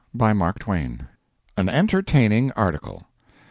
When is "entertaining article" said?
1.69-3.05